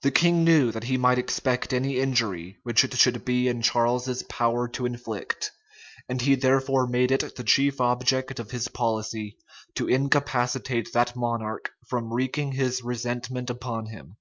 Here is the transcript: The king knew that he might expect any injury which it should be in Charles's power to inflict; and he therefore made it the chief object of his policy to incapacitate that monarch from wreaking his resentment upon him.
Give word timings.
The 0.00 0.10
king 0.10 0.42
knew 0.42 0.72
that 0.72 0.82
he 0.82 0.96
might 0.96 1.16
expect 1.16 1.72
any 1.72 1.98
injury 2.00 2.56
which 2.64 2.82
it 2.82 2.92
should 2.98 3.24
be 3.24 3.46
in 3.46 3.62
Charles's 3.62 4.24
power 4.24 4.66
to 4.70 4.84
inflict; 4.84 5.52
and 6.08 6.20
he 6.20 6.34
therefore 6.34 6.88
made 6.88 7.12
it 7.12 7.36
the 7.36 7.44
chief 7.44 7.80
object 7.80 8.40
of 8.40 8.50
his 8.50 8.66
policy 8.66 9.38
to 9.76 9.86
incapacitate 9.86 10.92
that 10.94 11.14
monarch 11.14 11.70
from 11.86 12.12
wreaking 12.12 12.50
his 12.54 12.82
resentment 12.82 13.48
upon 13.48 13.86
him. 13.90 14.10